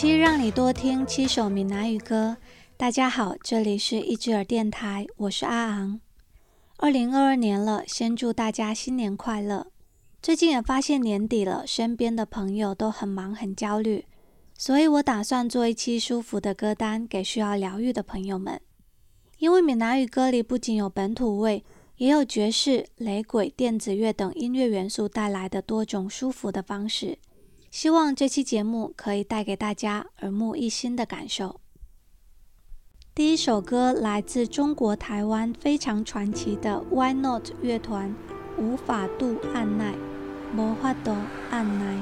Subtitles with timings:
[0.00, 2.36] 期让你多听七首闽南语歌。
[2.76, 5.98] 大家好，这里是一只耳电台，我是阿昂。
[6.76, 9.66] 二零二二年了，先祝大家新年快乐。
[10.22, 14.06] 最近也发现年底了，身边的朋友都很忙很焦虑，
[14.56, 18.60] 所以我打算做一期舒服的歌单给需要疗愈的朋友们。
[19.38, 21.64] 因为闽南语歌里不仅有本土味，
[21.96, 27.18] 也有爵士、雷鬼、电子乐等音乐元素带来的多种舒服的方式。
[27.70, 31.60] 希望这期节目可以带给大家耳目一新的感受。
[33.14, 38.14] 第一首歌来自中国台湾非常传奇的 Why Not 乐团，
[38.62, 39.92] 《无法度按耐》，
[40.54, 41.14] 魔法度
[41.50, 41.98] 按耐。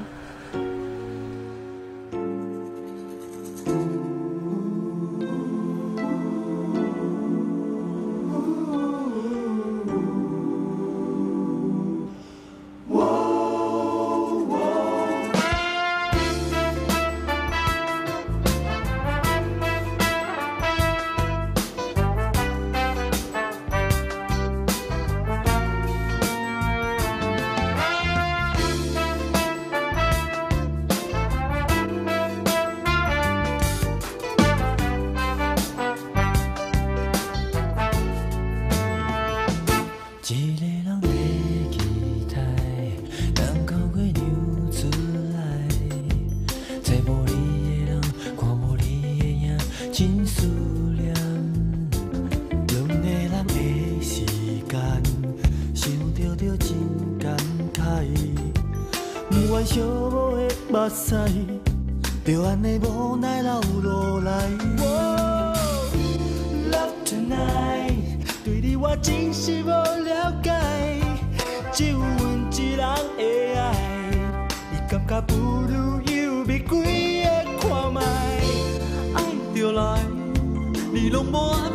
[75.27, 78.01] 不如又悲鬼来看卖
[79.13, 79.23] 爱
[79.71, 79.99] 来
[80.91, 81.66] 你拢无爱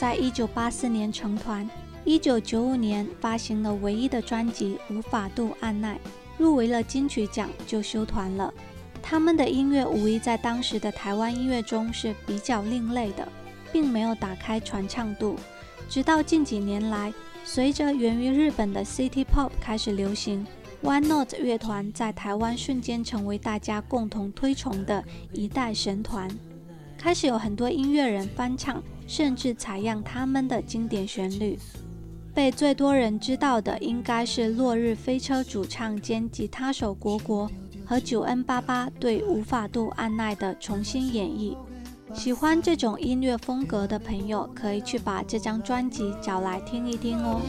[0.00, 1.68] 在一九八四年成团，
[2.06, 5.96] 一九九五年发行了唯一的专辑《无法度按耐》，
[6.38, 8.50] 入围了金曲奖就休团了。
[9.02, 13.28] 他们的音乐无疑在当时的台湾音乐中是比较另类的，
[13.70, 15.36] 并没有打开传唱度。
[15.86, 17.12] 直到近几年来，
[17.44, 20.46] 随着源于日本的 City Pop 开始流行
[20.82, 26.26] ，One Note 乐团在台湾瞬间成为大家共同推崇的一代神团，
[26.96, 28.82] 开始有很多音乐人翻唱。
[29.10, 31.58] 甚至采样他们的经典旋律，
[32.32, 37.50] 被最多人知道的应该是落日飞车主唱兼吉他手国国
[37.84, 41.56] 和九 N 八八对无法度按耐的重新演绎。
[42.14, 47.40] 喜欢这种音乐风格的朋友，可以去把这张专辑找来听一听哦。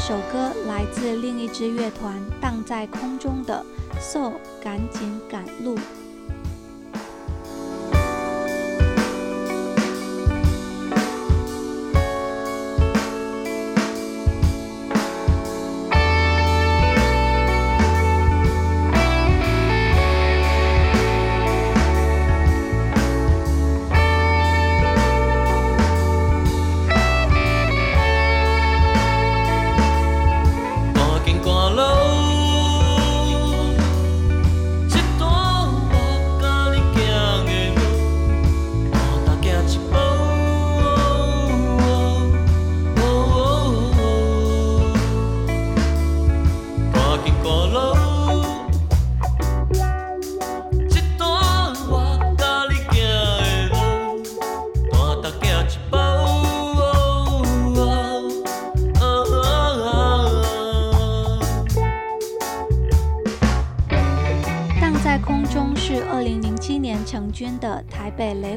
[0.00, 3.64] 首歌来自另一支乐团荡在空中的
[4.00, 4.32] 《So
[4.62, 5.76] 赶紧赶路》。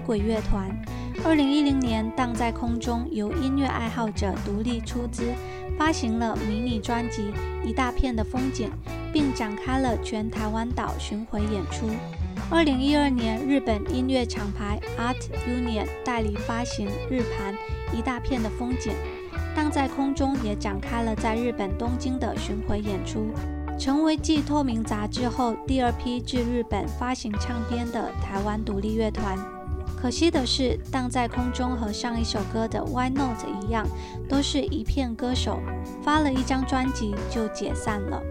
[0.06, 0.70] 鬼乐团，
[1.24, 5.24] 二零一零年《荡在空中》由音乐爱好者独立出资
[5.78, 7.32] 发行了迷你专辑
[7.68, 8.70] 《一大片的风景》，
[9.14, 11.88] 并展开了全台湾岛巡回演出。
[12.52, 15.16] 二零一二年，日本音乐厂牌 Art
[15.48, 17.54] Union 代理发行日盘
[17.98, 18.92] 《一大片的风景》，
[19.56, 23.28] 《荡在空中》也展开了在日本东京的巡回演出。
[23.80, 29.36] 成为继透明杂志后第二批至日本发行唱片的台湾独立乐团。
[30.04, 33.88] 可惜的是，《荡在空中》和上一首歌的《Why Not》一样，
[34.28, 35.62] 都是一片歌手
[36.04, 38.22] 发了一张专辑就解散了。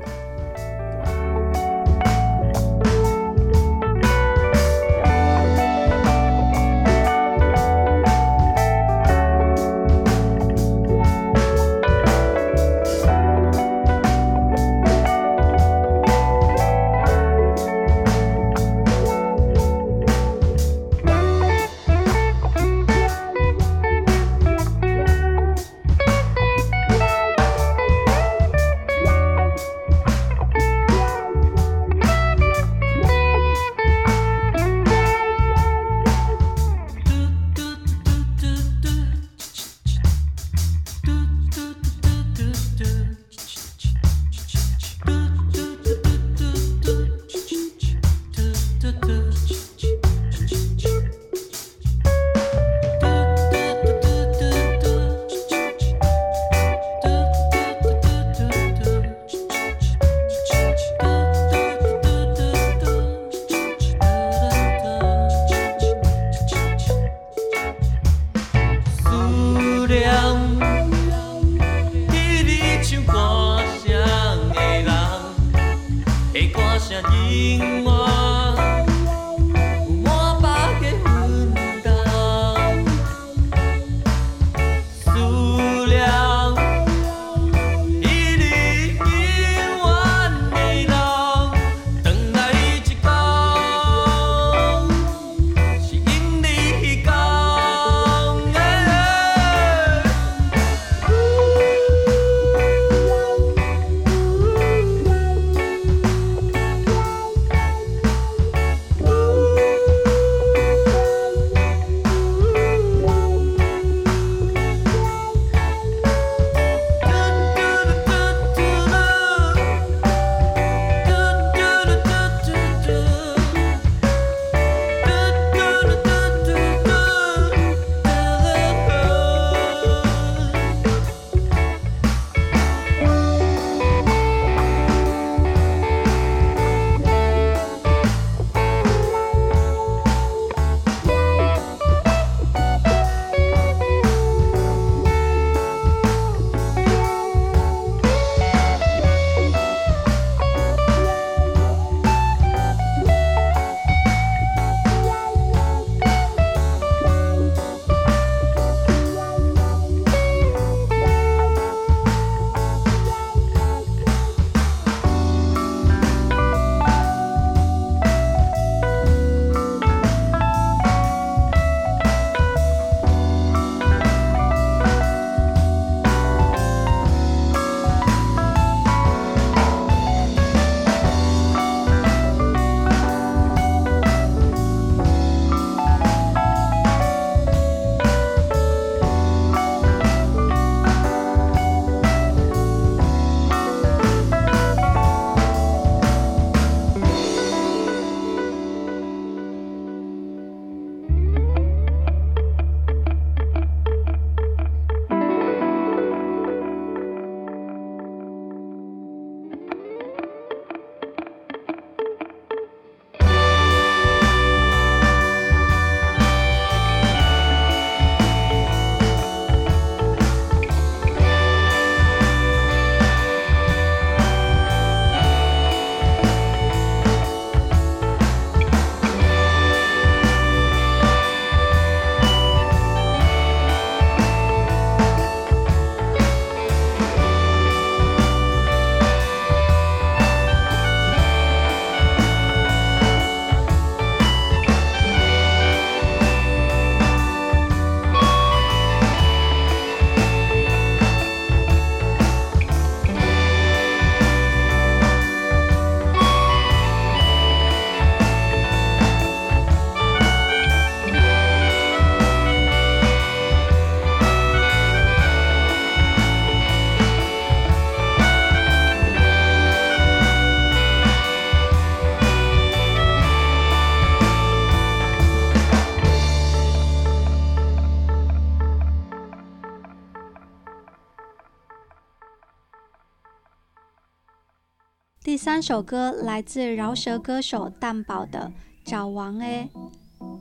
[285.62, 288.50] 首歌来自饶舌歌手蛋宝的
[288.90, 289.70] 《找王诶》，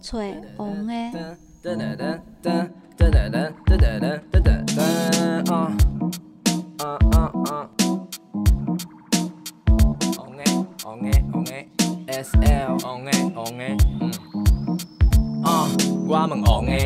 [0.01, 1.11] 吹红诶。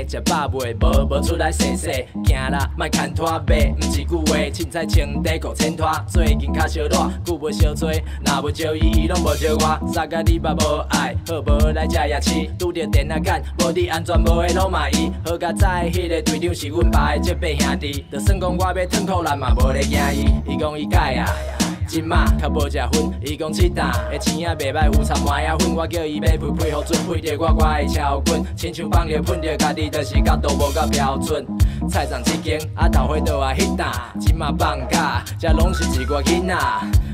[0.08, 0.74] 食饱未？
[0.74, 4.38] 无无出来踅踅，行啦，莫牵拖马，毋是句话。
[4.54, 8.04] 凊彩穿短裤穿拖，最近较小热，久无烧吹。
[8.26, 9.92] 若要招伊，伊拢无招我。
[9.92, 12.50] 三甲你爸无爱好，无来食夜市。
[12.58, 15.12] 拄着电啊干，无你安全无的拢骂伊。
[15.26, 20.54] 好甲在迄个队长是阮爸的这八兄弟，就算讲我要脱裤咱嘛无咧惊伊。
[20.54, 21.65] 伊讲伊改啊。
[21.88, 25.76] 即马较无食薰，伊讲七担的钱仔袂歹，有掺麻仔粉。
[25.76, 31.46] 我叫伊买配配好准，配着我我的超滚，亲像放着喷着家己，就是角度无够标准。
[31.90, 36.56] 菜场一间，啊头花倒啊迄担，即马放假，遮拢是一个囡仔。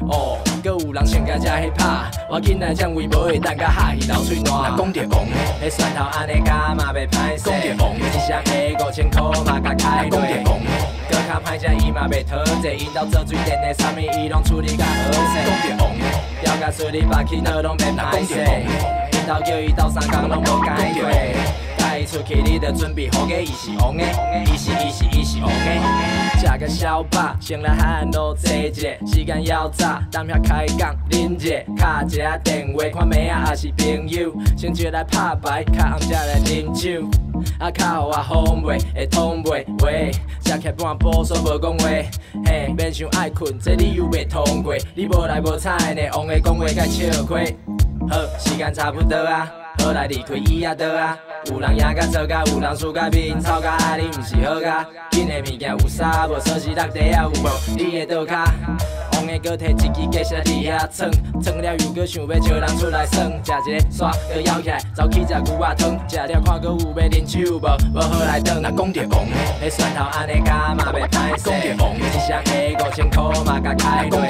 [0.10, 4.78] 哦，搁有人想甲遮迄拍，我囡仔将位无会等甲下去流喙烂。
[4.78, 5.20] 讲着讲，
[5.62, 7.38] 迄蒜头安尼加嘛袂歹。
[7.38, 10.20] 讲着讲，一箱下五千箍嘛甲开落。
[10.20, 15.18] 讲着讲，卡歹食伊嘛袂讨债，因兜做水电的，啥物伊拢处理甲好势。
[15.46, 15.82] 讲着讲，
[16.42, 18.34] 调甲水里把气倒拢袂歹势。
[19.13, 21.01] 因兜叫伊斗三工拢无解决。
[21.91, 24.03] 带伊出去，你着准备好个，伊是王的，
[24.45, 26.39] 伊是伊是伊是王的。
[26.39, 37.05] 食个小饱，先来喊路坐一下，时间要早，当遐开讲啉者，敲一下电话，看妹仔也是朋友，先招来拍牌，较暗才来啉酒。
[37.60, 39.89] 啊，较互我好袂会通袂话，
[40.45, 41.89] 食起半晡煞无讲话，
[42.45, 44.74] 嘿，免想爱困，这你又袂通过。
[44.95, 47.53] 你无来无采呢，王的讲话该笑亏。
[48.10, 51.18] 好，时间差不多啊，好来离开伊也倒啊。
[51.46, 54.86] 有人赢甲做甲，有人输甲面臭甲，爱你毋是好甲。
[55.12, 56.40] 紧的物件有啥无？
[56.40, 57.50] 锁匙落地啊有无？
[57.75, 58.46] 你的桌脚。
[59.13, 61.12] 王的搁摕一支计时伫遐蹭，
[61.42, 67.78] 蹭了又搁想要招人出来耍，食一个煞搁摇起来，走去食牛肉汤，食了看搁有要啉酒无？
[67.94, 68.54] 无好来倒。
[68.62, 69.25] 若讲着王，
[69.63, 71.50] 迄蒜头安尼加嘛袂歹势。
[71.50, 74.22] 讲着讲，一箱下五千箍嘛甲开落。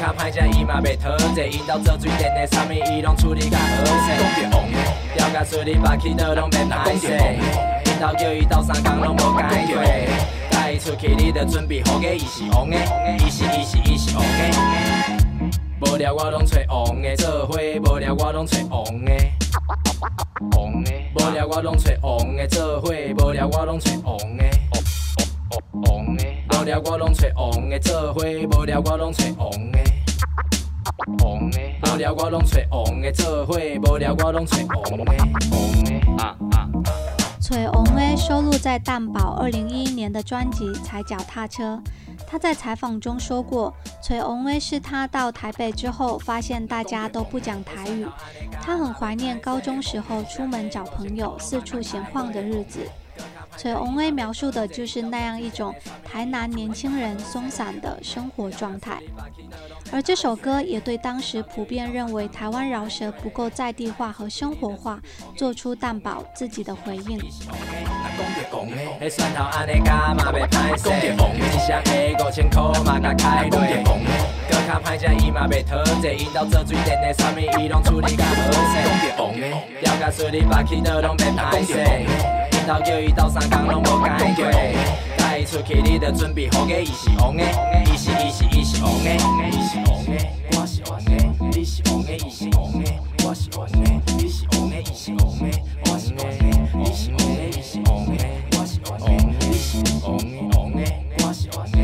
[0.00, 4.08] 讲着讲，搁较歹食伊嘛袂讨债，因兜做水电的，啥物伊拢处理甲好势。
[4.18, 4.54] 讲着讲，
[5.16, 7.06] 调甲水里把气倒拢袂歹势。
[7.86, 9.82] 因兜叫伊斗三工拢无解过。
[10.50, 12.76] 带伊出去，你着准备好个，伊是王的，
[13.18, 14.30] 伊是伊是伊是王的。
[15.80, 19.12] 无聊我拢找王的做伙，无聊我拢找王的。
[20.56, 20.92] 王的。
[21.14, 24.44] 无聊我拢找王的做伙，无聊我拢找王的。
[25.72, 26.24] 王的。
[26.64, 29.78] 无聊我拢找王的做伙，无聊我拢找王的。
[31.22, 31.60] 王的。
[31.82, 35.04] 无聊我拢找王的做伙，无聊我拢找王的。
[35.04, 36.22] 王的。
[36.22, 36.70] 啊啊。
[37.38, 41.82] 崔翁 A 收录在蛋堡二零一一年的专辑《踩脚踏车》。
[42.26, 48.06] 他在采访中说过，崔翁 A 是他到台北之后发现大家都不讲台语，
[48.62, 52.88] 他很怀念高中时候出门找朋友、四处闲晃的日子。
[53.56, 58.98] 崔翁 A 描述的就是那样一种台南年轻人松散的生活状态。
[59.92, 65.00] 而这首歌也对当时普遍认为台湾饶舌不够在地化和生活化，
[65.36, 67.18] 做出担保自己的回应。
[82.64, 82.80] 带
[85.38, 87.44] 伊出去，你着准备好个，伊是王的，
[87.92, 89.18] 伊是伊是伊是王的，伊
[89.68, 90.12] 是王的，
[90.52, 91.10] 我是王的，
[91.52, 92.90] 你是王的，伊是王的，
[93.26, 93.78] 我是王的，
[94.16, 95.44] 你是王的，伊是王的，
[95.84, 98.10] 我是王的，你是王的，伊是王的，
[98.52, 99.04] 我是王的，
[99.40, 100.16] 你是，王
[100.72, 100.80] 的，
[101.18, 101.76] 我是王的，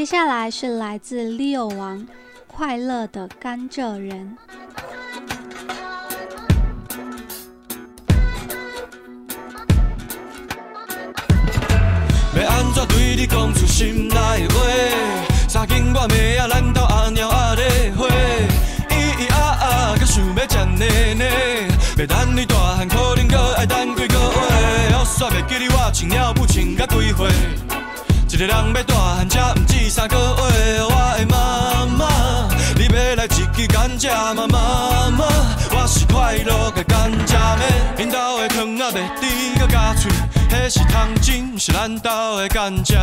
[0.00, 2.06] 接下来是来自 Leo 王。
[2.46, 4.34] 快乐的甘蔗人。
[12.34, 14.56] 要安怎对你讲出心内话？
[15.46, 21.68] 三更我妹仔咱斗阿猫阿咧花，咿咿啊啊，搁想要食奶奶。
[21.98, 24.92] 要等你大汉，可能搁爱等几个月。
[24.92, 26.86] 要煞袂记你，我穿了不穿甲？
[28.40, 30.82] 一个人要大汉，才毋止三个月。
[30.82, 32.48] 我的妈妈。
[32.74, 35.26] 你要来一支甘蔗吗，妈妈，
[35.72, 37.64] 我是快乐的甘蔗妹。
[37.98, 40.10] 因兜的糖仔袂甜，搁加脆，
[40.48, 42.96] 迄是糖精，是咱兜的甘蔗。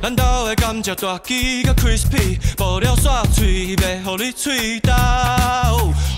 [0.00, 4.92] 咱家的甘蔗大枝甲 crispy，无了刷嘴，要互你喙焦。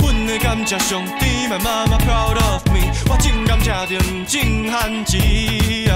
[0.00, 5.16] 阮的甘蔗上甜，my mama proud of me，我种甘蔗就毋种番薯
[5.90, 5.92] 啊。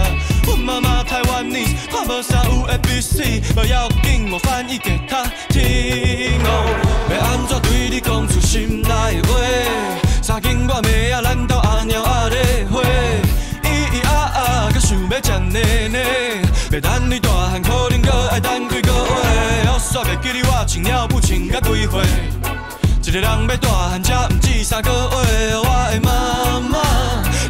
[0.46, 5.62] 阮妈妈台湾人，看无啥有 A B C，无要紧，我翻译给她听。
[7.11, 10.04] 要安怎对你讲出心内话？
[10.25, 16.43] 三更我妹仔咱兜阿猫阿咧花，咿咿啊啊，搁想要食奶奶。
[16.73, 18.95] 要等你大汉，可能搁爱等几个月。
[19.69, 22.03] 我煞袂记你，我穿了不穿甲几岁？
[23.03, 25.59] 一个人要大汉，才毋止三个月。
[25.59, 26.81] 我的妈妈，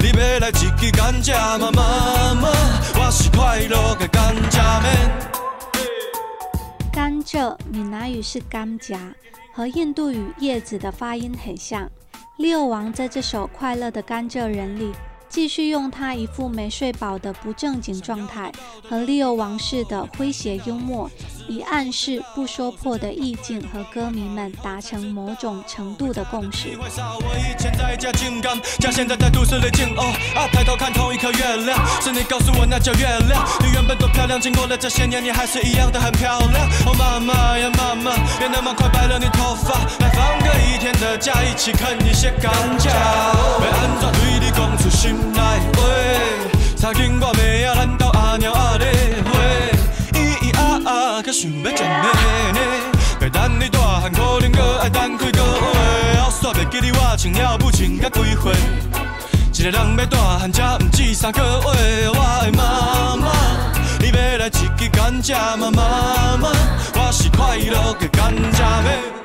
[0.00, 1.70] 你要来一支甘蔗吗？
[1.76, 2.48] 妈妈，
[2.96, 4.88] 我是快乐的甘蔗妹。
[6.92, 8.98] 甘蔗闽南语是甘蔗，
[9.54, 11.88] 和印度语叶子的发音很像。
[12.36, 14.92] 六王在这首《快乐的甘蔗人》里。
[15.34, 18.52] 继续用他一副没睡饱的不正经状态
[18.88, 21.10] 和利奥王室的诙谐幽默，
[21.48, 26.68] 以暗示不说破的意境和歌迷们达成某种程度的共识。
[26.68, 26.76] 一，
[41.56, 42.88] 起啃一些甘蔗。
[42.88, 42.94] 要
[43.70, 45.16] 安怎对你讲出心？
[45.32, 45.40] 内
[45.74, 45.82] 话，
[46.76, 48.84] 曾经我妹仔咱兜阿猫阿咧
[49.24, 49.30] 花，
[50.12, 52.12] 咿咿啊啊，搁想要食奶
[52.52, 52.60] 奶。
[53.20, 56.20] 要等你大汉，可能搁爱等几个月。
[56.20, 58.52] 后煞袂记你，我穿了不穿甲几岁？
[59.54, 62.08] 一个人要大汉，才毋止三个月。
[62.10, 63.32] 我的妈妈，
[63.98, 65.70] 你要来一支甘蔗吗？
[65.70, 66.52] 妈妈，
[66.96, 69.23] 我是快乐的甘蔗妹。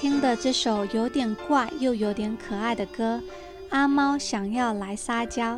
[0.00, 3.22] 听的这首有点怪又有点可爱的歌，
[3.70, 5.56] 《阿猫想要来撒娇》，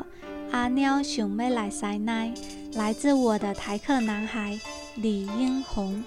[0.53, 2.33] 阿喵想要来塞奶，
[2.75, 4.59] 来自我的台客男孩
[4.95, 6.03] 李英宏。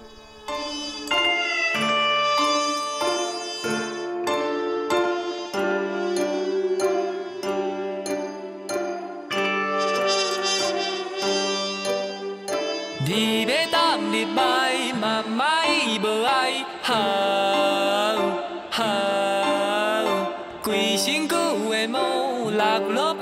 [22.70, 23.19] 毛落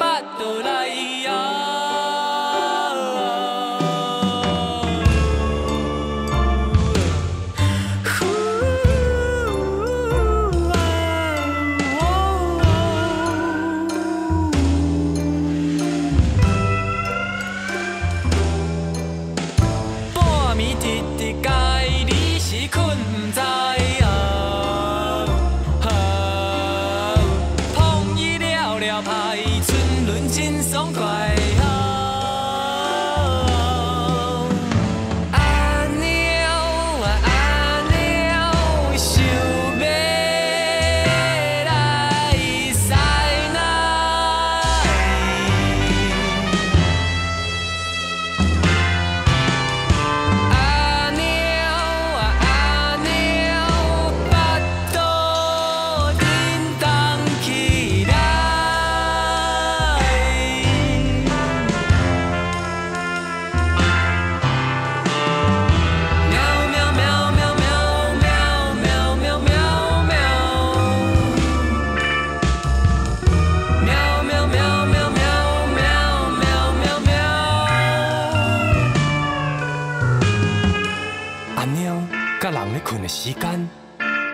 [83.08, 83.68] 时间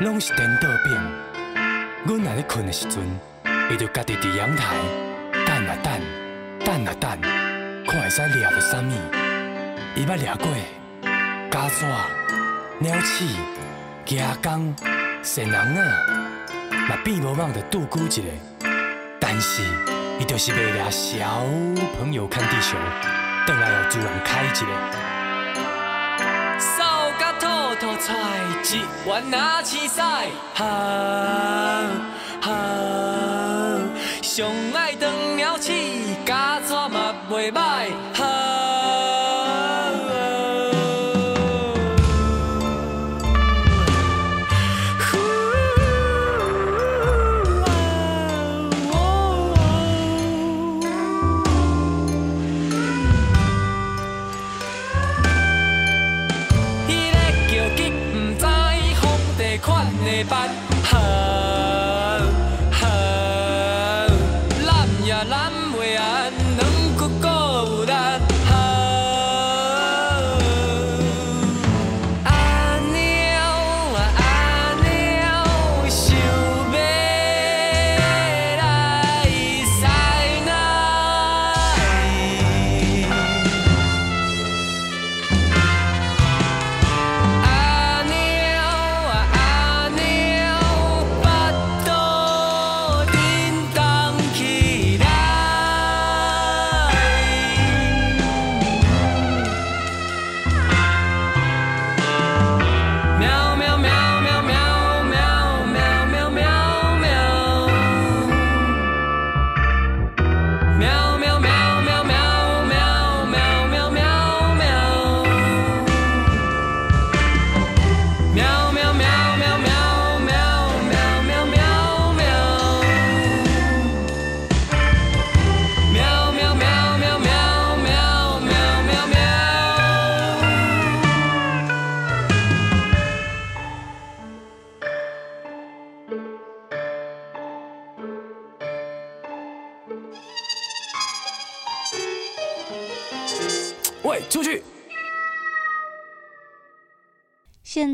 [0.00, 0.94] 拢是颠倒变，
[2.04, 3.02] 阮若咧困的时阵，
[3.70, 4.74] 伊就家己伫阳台
[5.46, 6.00] 等啊等，
[6.64, 7.20] 等啊等，
[7.86, 8.92] 看会使掠到啥物。
[9.96, 10.48] 伊捌掠过
[11.50, 11.86] 家蛇、
[12.80, 13.24] 鸟鼠、
[14.04, 14.74] 鸡公、
[15.22, 16.06] 豺狼啊，
[16.88, 18.28] 嘛变无望的拄久一个。
[19.20, 19.62] 但是
[20.18, 21.44] 伊就是袂掠小
[21.98, 22.76] 朋友看地球，
[23.46, 25.13] 倒来后自然开一个。
[28.04, 28.12] 菜
[28.64, 30.64] 一碗阿青菜，哈
[32.42, 32.52] 哈，
[34.20, 35.72] 上爱当鸟鼠，
[36.26, 37.88] 家雀嘛袂歹，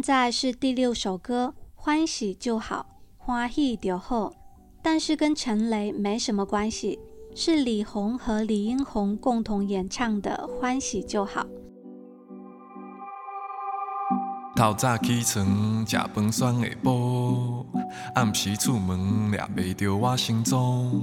[0.01, 2.87] 现在是第六首歌，欢喜就好，
[3.19, 4.33] 欢喜就好，
[4.81, 6.99] 但是跟陈雷没什么关系，
[7.35, 11.43] 是李红和李英红共同演唱的《欢喜就好》。
[14.61, 17.65] 透早起床，食饭选下晡，
[18.15, 21.03] 暗时出门抓袂着我行踪。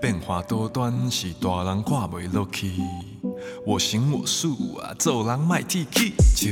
[0.00, 2.72] 变化多端，是大人看袂落去。
[3.64, 6.12] 我行我素啊，做人莫提起。
[6.34, 6.48] 就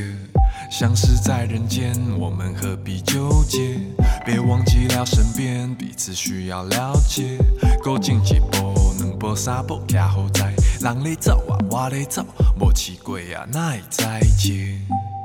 [0.71, 3.81] 像是在人间，我们何必纠结？
[4.25, 7.39] 别忘记了身边彼此需要了解。
[7.83, 12.25] 过进一步，两步三步行好在，人咧走啊，我咧走，
[12.61, 14.81] 无试过啊，哪会再见？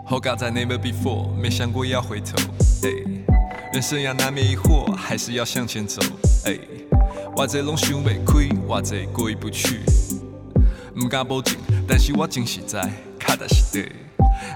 [0.08, 2.36] 后嘎在 never before，没想过要回头。
[2.84, 2.90] 哎，
[3.74, 6.00] 人生呀难免疑惑，还是要向前走。
[6.46, 6.60] 哎，
[7.36, 9.80] 或者拢想不开，或者过意不去。
[10.96, 11.56] 唔敢保证，
[11.88, 12.82] 但是我真实在，
[13.18, 13.92] 卡达是对。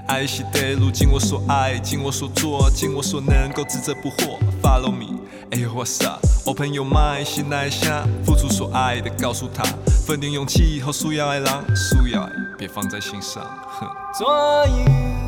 [0.06, 4.38] 爱是对，如今我所爱，尽我所做，尽我所能，够自责不惑。
[4.62, 5.18] Follow me，
[5.50, 9.64] 哎呦我傻，Open your mind，心来想，付出所爱的，告诉他，
[10.06, 13.42] 分点勇气和，需要爱人，需要爱，别放在心上。
[13.66, 13.88] 哼。
[14.16, 15.19] 怎样？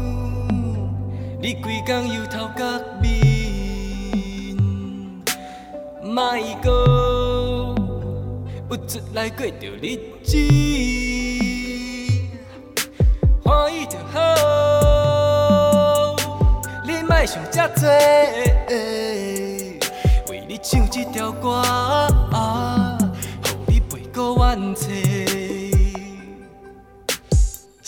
[1.42, 2.64] 你规工油头甲
[3.02, 4.56] 面，
[6.00, 7.74] 莫搁
[8.70, 10.38] 有出来过着日子，
[13.42, 14.20] 欢喜就好，
[16.86, 17.88] 你莫想遮多，
[20.30, 21.60] 为你唱这条歌，
[23.42, 25.01] 互你陪过怨嗟。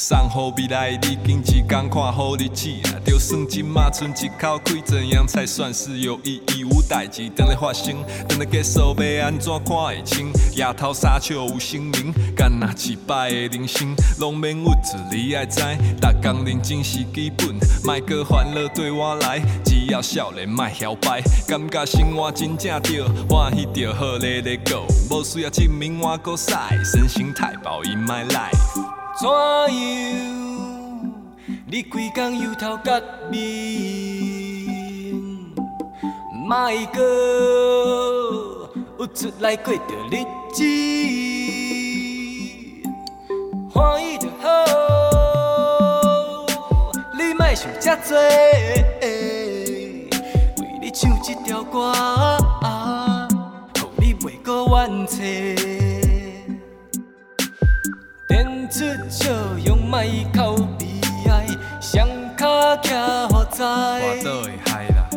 [0.06, 3.00] 送好未来你，经一天看好日子啊！
[3.06, 6.58] 就算今嘛剩一口气，怎样才算是有意义？
[6.58, 10.30] 有代志等咧发生，等咧结束，要安怎看会清？
[10.52, 15.62] 夜头沙笑有生命，干那一摆的人生，拢免有字你爱知。
[15.98, 26.52] 逐工认真是基本，莫搁烦恼对我来，只要少年莫摇摆，感觉生活真正对，欢喜着好咧咧 go，无需要证明我够使，
[26.84, 28.93] 身心太保 in my life。
[29.20, 29.74] 怎样？
[31.66, 33.00] 你规工油头甲
[33.30, 33.40] 面，
[36.32, 37.00] 莫搁
[38.98, 40.62] 有出来过着日子，
[43.72, 44.46] 欢喜就好，
[47.16, 48.16] 你莫想遮多，
[49.00, 50.08] 为
[50.80, 51.92] 你唱这条歌，
[53.78, 55.83] 互你袂搁怨嗟。
[58.34, 59.30] 点出笑
[59.64, 60.00] 容，莫
[60.34, 60.86] 口悲
[61.30, 61.46] 哀，
[61.80, 62.04] 双
[62.36, 63.64] 脚徛好在。
[63.64, 65.08] 我倒会嗨啦。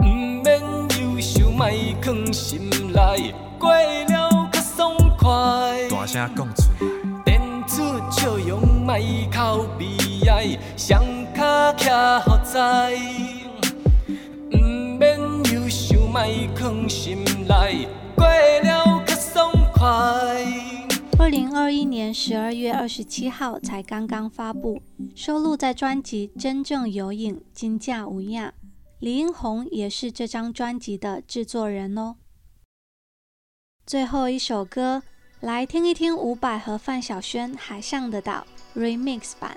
[0.00, 0.04] 毋
[0.44, 0.60] 免
[1.00, 1.70] 忧愁，莫
[2.02, 5.88] 藏心内，过了较爽快。
[5.88, 8.94] 大声讲出来，点出笑容，莫
[9.32, 11.02] 口悲哀，双
[11.34, 12.92] 脚徛好在。
[14.52, 14.58] 毋
[14.98, 15.18] 免
[15.50, 16.20] 忧愁，莫
[16.54, 20.55] 藏心内，过了较爽快。
[21.18, 24.82] 二零二一年十二月二十七号才刚刚发布，
[25.14, 28.52] 收录在专辑《真正有影》，金价无亚。
[28.98, 32.16] 李英红也是这张专辑的制作人哦。
[33.86, 35.02] 最后一首歌，
[35.40, 38.46] 来听一听伍佰和范晓萱《海上的岛》
[38.78, 39.56] remix 版。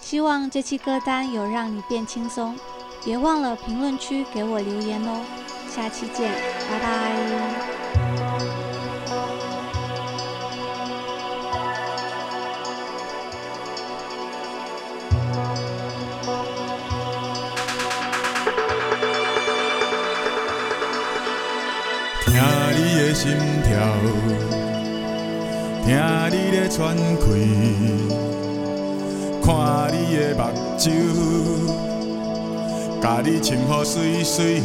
[0.00, 2.56] 希望这期歌单有让你变轻松，
[3.04, 5.24] 别忘了评论区给我留言哦。
[5.68, 6.32] 下期见，
[6.68, 7.79] 拜拜。
[23.14, 23.76] 心跳，
[25.84, 25.88] 听
[26.30, 27.22] 你的喘气，
[29.42, 29.48] 看
[29.92, 30.40] 你的目
[30.78, 30.90] 睭，
[33.02, 34.62] 甲你亲好水水，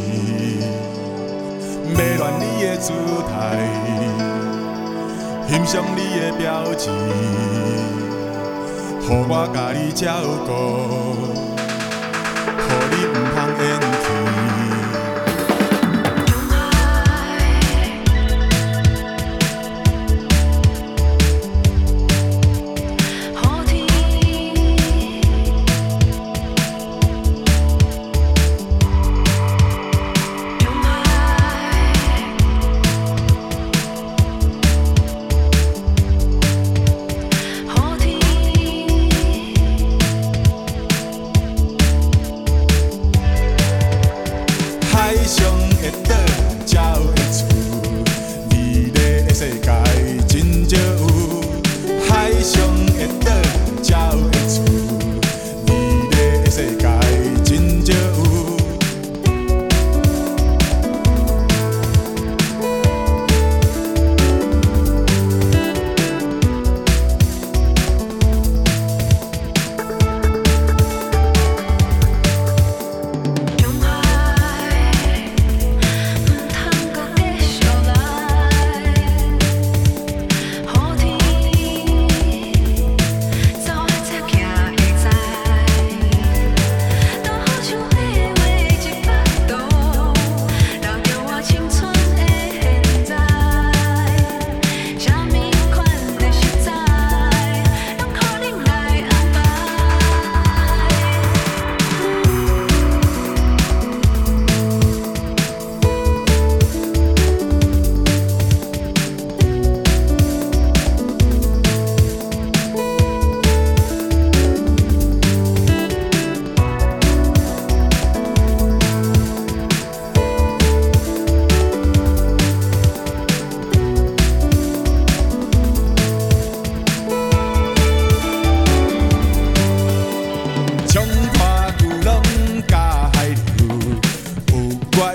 [1.93, 2.93] 要乱你的姿
[3.27, 3.33] 态，
[5.47, 6.93] 欣赏你的表情，
[9.01, 10.03] 互我甲你照
[10.45, 10.49] 顾，
[12.61, 14.04] 互你唔通冤。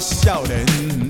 [0.01, 1.10] 少年